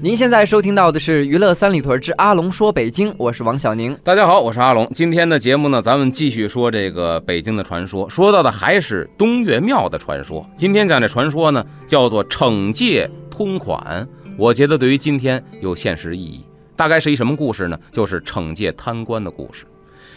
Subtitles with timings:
[0.00, 3.98] 您现在收听到的是《娱乐三里屯之阿龙说北京》，我是王小宁。
[4.04, 4.88] 大家好，我是阿龙。
[4.94, 10.48] 今天的节目呢，咱们继续说这个北京的传说，说到的还是东岳庙的传说。
[10.56, 14.06] 今天讲这传说呢，叫做惩戒通款。
[14.36, 16.44] 我觉得对于今天有现实意义。
[16.76, 17.76] 大概是一什么故事呢？
[17.90, 19.64] 就是惩戒贪官的故事。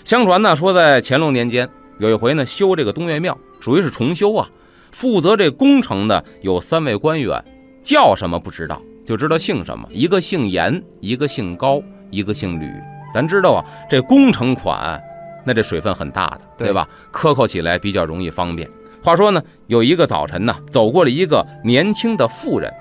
[0.03, 4.47] 相传呢，说在乾隆年间，有一回呢，修这个东岳庙，属于是重修啊。
[4.91, 7.43] 负责这工程的有三位官员，
[7.81, 8.79] 叫什么不知道。
[9.11, 12.71] 就知道姓什么，一个姓严，一个姓高，一个姓吕。
[13.13, 13.59] 咱知道啊，
[13.89, 15.03] 这工程款，
[15.43, 16.87] 那这水分很大的，对吧？
[17.11, 18.65] 克扣起来比较容易方便。
[19.03, 22.73] 话说呢，有一个早晨呢，走过了一个年轻的妇人，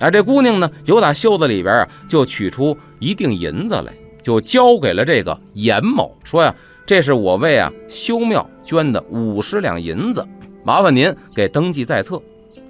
[0.00, 6.52] 哎，这姑娘呢，由打袖子里边啊，就取出一锭银子来，就交给了这个严某，说呀，
[6.84, 10.26] 这是我为啊修庙捐的五十两银子，
[10.64, 12.20] 麻烦您给登记在册。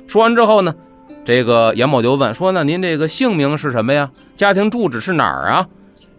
[0.06, 0.74] 说完之后呢。
[1.28, 4.10] 这个严某就问说：“那您这个姓名是什么呀？
[4.34, 5.68] 家庭住址是哪儿啊？”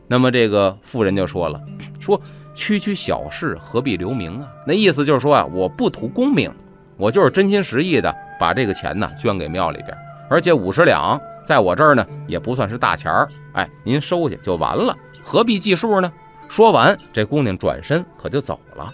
[0.06, 1.60] 那么这个妇人就说了
[2.00, 2.22] ：“说
[2.54, 4.48] 区区小事何必留名啊？
[4.68, 6.54] 那意思就是说啊，我不图功名，
[6.96, 9.98] 我就是真心实意的把这个钱呢捐给庙里边，
[10.30, 13.28] 而且五十两在我这儿呢也不算是大钱儿。
[13.54, 16.12] 哎，您收下就完了，何必计数呢？”
[16.48, 18.94] 说完，这姑娘转身可就走了。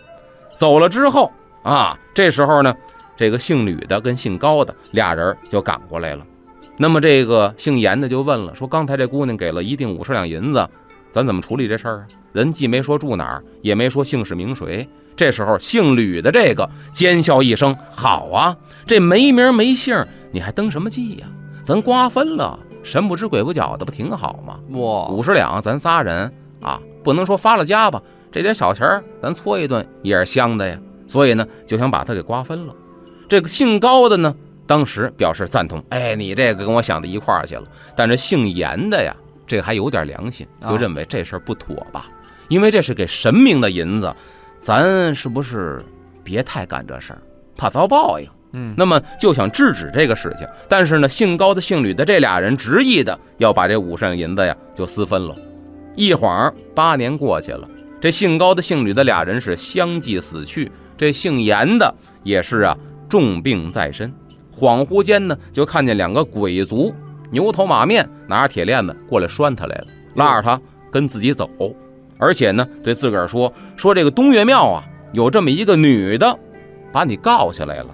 [0.53, 1.29] 走了之后
[1.61, 2.73] 啊，这时候呢。
[3.17, 6.25] 这个姓吕的跟姓高的俩人就赶过来了，
[6.77, 10.67] 那么这个姓严的就问了，说刚才这姑娘给了一锭五十两银子，
[11.09, 12.07] 咱怎么处理这事儿啊？
[12.33, 14.87] 人既没说住哪儿，也没说姓氏名谁。
[15.15, 21.27] 这时候姓吕的这个奸笑一声：“好啊，这没名没姓，你还登什么记呀？
[21.63, 24.59] 咱瓜分了，神不知鬼不觉的，不挺好吗？
[24.77, 28.03] 哇，五十两，咱仨人啊，不能说发了家吧？
[28.29, 30.77] 这点小钱儿，咱搓一顿也是香的呀。
[31.07, 32.75] 所以呢，就想把它给瓜分了。”
[33.27, 34.35] 这个姓高的呢，
[34.67, 35.83] 当时表示赞同。
[35.89, 37.63] 哎，你这个跟我想的一块儿去了。
[37.95, 39.15] 但是姓严的呀，
[39.47, 42.07] 这还有点良心，就认为这事儿不妥吧？
[42.47, 44.13] 因为这是给神明的银子，
[44.61, 45.83] 咱是不是
[46.23, 47.21] 别太干这事儿，
[47.57, 48.27] 怕遭报应？
[48.51, 50.47] 嗯，那么就想制止这个事情。
[50.69, 55.35] 但是呢，姓高的、姓吕的这俩人执意的要把这五十两银子呀就私分了。
[55.95, 57.67] 一晃八年过去了，
[57.99, 61.93] 这姓高的、姓吕的俩人是相继死去，这姓严的
[62.23, 62.77] 也是啊。
[63.09, 64.13] 重病在身，
[64.53, 66.93] 恍惚间呢，就看见两个鬼卒
[67.31, 70.59] 牛头马面，拿着铁链子过来拴他来了，拉着他
[70.91, 71.49] 跟自己走，
[72.17, 76.37] 而且呢，对自个儿说：“说这个东岳庙啊，有这么一个女的，
[76.91, 77.87] 把你告下来了，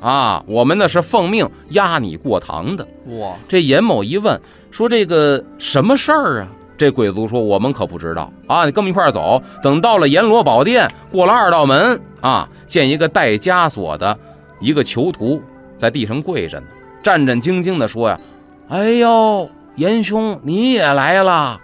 [0.00, 2.86] 啊，我们呢是奉命押你过堂的。”
[3.18, 3.34] 哇！
[3.48, 4.38] 这严某一问，
[4.70, 14.18] 说：“这个什么事儿啊？”这鬼卒说：“我们可不知道啊，你跟我们一块儿走，等到了阎罗宝殿，过了二道门啊，见一个带枷锁的。”
[14.62, 15.42] 一个囚徒
[15.78, 16.66] 在地上跪着呢，
[17.02, 18.20] 战战兢兢地说：“呀，
[18.68, 21.60] 哎呦，严兄你也来了。”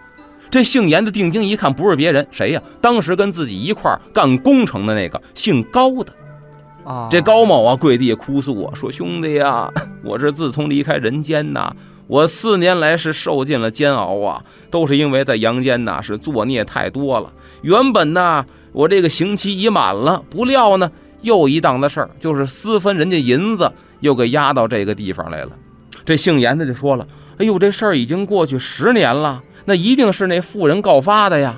[0.51, 2.63] 这姓严的定睛一看，不是别人，谁呀？
[2.81, 6.13] 当时跟自己一块干工程的那个姓高的
[6.85, 7.07] 啊。
[7.11, 9.71] 这高某啊，跪地哭诉啊，说：“兄弟呀，
[10.03, 11.73] 我这自从离开人间呐，
[12.07, 17.31] 我四年来是受尽了煎熬啊，都是因为在阳间呐是作孽太多了。
[17.61, 20.91] 原本呢，我这个刑期已满了，不料呢。”
[21.23, 25.51] 又一档子事儿，就是私分人家银子，又给押到这个地方来了。
[26.05, 27.07] 这姓严的就说了
[27.39, 31.57] ：“哎呦，这事儿已经过去十年了，那一定是那妇人告发的呀。”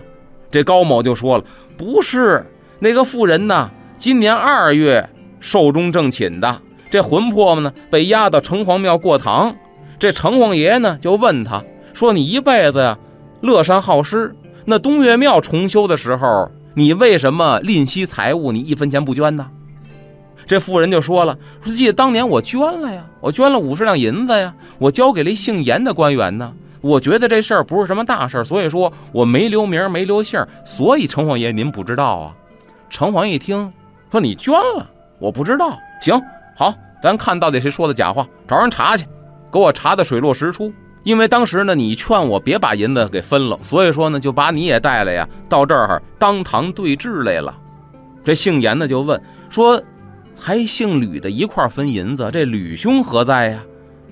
[0.51, 1.45] 这高某就说了
[1.77, 2.45] ：“不是，
[2.79, 5.09] 那个妇人呢，今年二月
[5.41, 6.61] 寿终正寝的，
[6.91, 9.55] 这魂魄们呢被押到城隍庙过堂。
[9.99, 12.99] 这城隍爷呢就问他说：‘你一辈子呀
[13.43, 14.35] 乐善好施，
[14.65, 18.52] 那东岳庙重修的时候。’”你为什么吝惜财物？
[18.52, 19.50] 你一分钱不捐呢？
[20.46, 26.52] 这妇人就说了：“说记得当年我捐了呀，我捐了五十两银子呀，我交给了姓严的官员呢。
[26.81, 32.37] 我觉得这事儿不是什么大事儿，所以说我没留名没留姓，所以城隍爷您不知道啊。”
[32.90, 33.70] 城隍一听
[34.11, 35.78] 说你捐了，我不知道。
[36.00, 36.20] 行
[36.56, 39.05] 好，咱看到底谁说的假话，找人查去，
[39.52, 40.72] 给我查的水落石出。
[41.02, 47.56] 因为当时呢，你劝我别把银子给分了，所以说呢，就把你也带来呀，到这儿当堂对质来了。
[48.23, 49.82] 这姓严的就问说
[50.38, 53.62] ：“还姓吕的一块分银子，这吕兄何在呀？”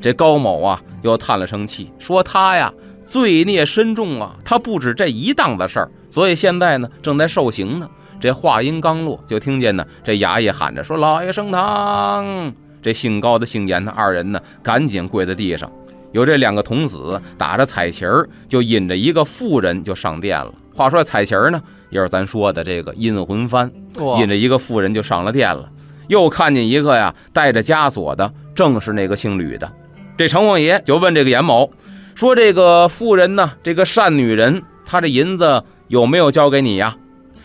[0.00, 2.72] 这高某啊又叹了声气，说：“他呀
[3.08, 7.88] 罪孽深重啊，他不止这一档子事儿，所以现在呢正在受刑呢。”
[8.20, 15.70] 这话音刚落，就听见呢这衙役喊着说：“老爷升堂！”这姓高的姓严的二人呢赶紧跪在地上。
[16.12, 20.52] 有这两个童子打着彩旗儿，就引着一个妇人就上殿了。
[20.74, 21.60] 话说彩旗儿呢，
[21.90, 23.70] 也是咱说的这个阴魂幡，
[24.18, 25.68] 引着一个妇人就上了殿了。
[26.06, 29.70] 又看见一个呀，带着枷锁的，正是那个姓吕的。
[30.16, 31.70] 这城隍爷就问这个严某
[32.14, 36.96] 说：“这个妇人呢，这个善女人，她这银子有没有交给你呀？”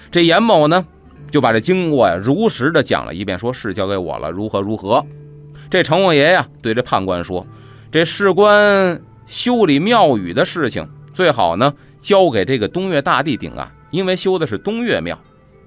[0.09, 0.85] 这严某呢，
[1.29, 5.05] 就把这经过呀如实的讲了一遍，说是交给我了，如何如何。
[5.69, 7.45] 这城隍爷呀，对这判官说。
[7.93, 15.15] 这事关修理庙宇的事情，最好呢交给这个东岳大帝定案，因为修的是东岳庙。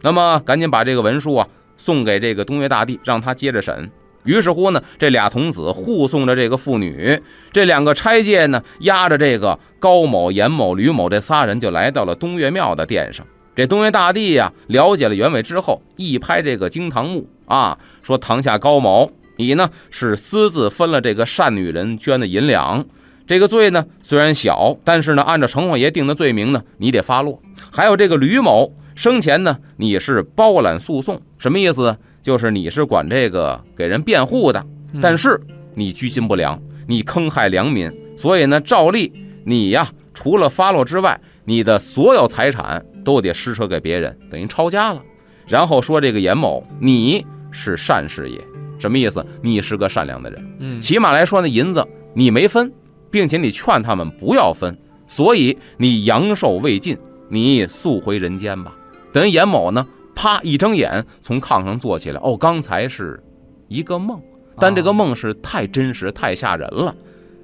[0.03, 1.47] 那么赶紧把这个文书啊
[1.77, 3.89] 送给这个东岳大帝，让他接着审。
[4.25, 13.25] 于是乎呢，这俩童子护送着这个妇女，这两个差监呢押着这个高某、严某、吕某这仨人就来到了东岳庙的殿上。
[13.55, 19.13] 这东岳大帝呀了解了原委之后，一拍这个惊堂木啊，说堂下高某。
[19.37, 22.85] 你呢是私自分了这个善女人捐的银两，
[23.27, 27.41] 这个罪呢虽然小，但是呢按照城隍爷定的罪名呢，你得发落。
[27.71, 31.97] 还有这个吕某生前呢，你是包揽诉讼，什么意思？
[32.23, 34.67] 就是你是管这个给人辩护的，
[35.01, 35.41] 但是
[35.75, 39.13] 你居心不良，你坑害良民，所以呢照例
[39.45, 45.01] 你呀除了发落之外，你的所有财产都得施舍给别人，等于抄家了。
[45.47, 48.41] 然后说这个严某，你是善事也。
[48.79, 49.25] 什么意思？
[49.43, 52.73] 你是个善良的人，嗯，起码来说，呢银子你没分，
[53.11, 54.77] 并且你劝他们不要分，
[55.07, 56.97] 所以你阳寿未尽，
[57.29, 58.77] 你速回人间吧。
[59.13, 63.23] 等严某呢，啪一睁眼，从炕上坐起来，哦，刚才是
[63.69, 64.21] 一个梦，
[64.59, 66.95] 但这个梦是太真实、太吓人了，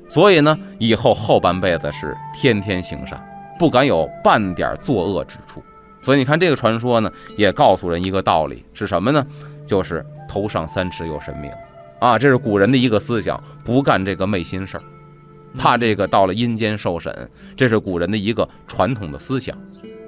[0.09, 3.23] 所以呢，以后后半辈子是天天行善，
[3.59, 5.63] 不敢有半点作恶之处。
[6.03, 9.25] 所以你看这个传说呢，也告诉人一个道理，是什么呢？
[9.65, 11.53] 就是头上三尺有神明，
[11.99, 14.83] 啊，这是古人的一个思想，不干这个昧心事儿，
[15.59, 19.55] 怕这个到了阴间受审，这是古人的一个传统的思想。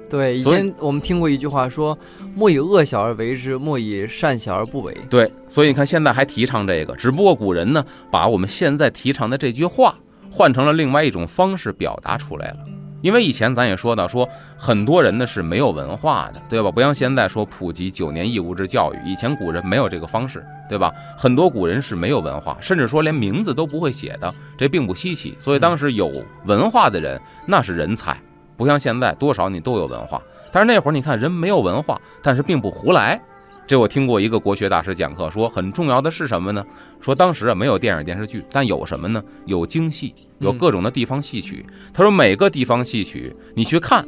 [0.09, 1.95] 对，以前我们听过一句话说
[2.33, 9.95] ：“莫以恶小而为之，莫以善小而不为。”对，所以你看现在还提倡这个，只不过古人呢，把我们现在提倡的这句话
[10.31, 12.57] 换成了另外一种方式表达出来了。
[13.05, 16.71] 因为以前咱也说到，说很多人呢是没有文化的，对吧？
[16.71, 20.91] 不像现在说普及九年义务制教育，以前古人没有这个方式，对吧？
[21.15, 25.37] 很多古人是没有文化，甚至说连名字都不会写的，这并不稀奇。
[25.39, 26.11] 所以当时有
[26.45, 28.19] 文化的人那是人才，
[28.57, 30.19] 不像现在多少你都有文化。
[30.51, 33.21] 但是那会儿你看人没有文化，但是并不胡来。
[33.67, 36.63] 这我听过一个国学大师讲课说，很重要的是什么呢？
[37.01, 39.23] 说当时啊没有电影电视剧，但有什么呢？
[39.45, 41.65] 有京戏，有各种的地方戏曲。
[41.91, 44.07] 他说每个地方戏曲你去看，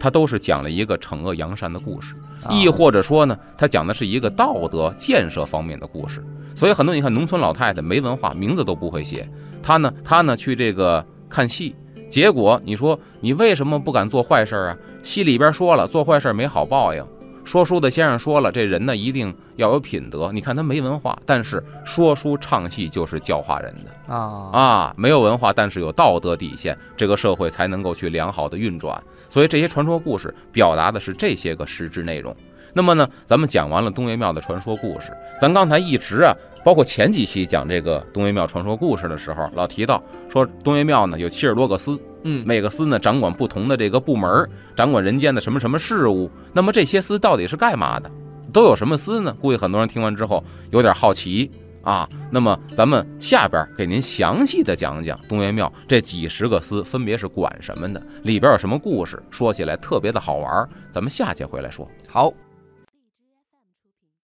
[0.00, 2.16] 它都是讲了一个惩恶扬善的故事，
[2.50, 6.20] 亦或者说呢，它讲的是一个道德建设方面的故事。
[6.56, 9.28] 所以很多你看农村老太太没文化，名字都不会写，
[9.62, 11.76] 她呢她呢去这个看戏，
[12.10, 14.76] 结果你说你为什么不敢做坏事啊？
[15.04, 17.06] 戏里边说了，做坏事没好报应。
[17.46, 20.32] 说书的先生说了，这人呢一定要有品德。
[20.32, 24.94] 你看他没文化，但是说书唱戏就是教化人的啊啊！
[24.96, 29.00] 没有文化，但是有道德底线，这个社会才能够去良好的运转。
[29.30, 32.34] 所以这些传说故事表达的是这些个实质内容。
[32.72, 36.34] 那么呢，咱们讲完了东岳庙的传说故事，咱刚才一直啊，
[36.64, 41.96] 包括前几期讲这个东岳庙传说故事的时候，老提到说东岳庙呢有七十多个司。
[42.28, 46.28] 嗯，每个司呢掌管不同的这个部门，掌管人间的什么什么事务。
[46.52, 48.10] 那么这些司到底是干嘛的？
[48.52, 49.32] 都有什么司呢？
[49.40, 50.42] 估计很多人听完之后
[50.72, 51.48] 有点好奇
[51.82, 52.08] 啊。
[52.30, 60.68] 那么咱们下边给您详细的讲讲东岳庙这几十个司分别是管什么的，里边有什么故事，说起来特别的好玩。
[60.90, 61.88] 咱们下节回来说。
[62.08, 62.32] 好。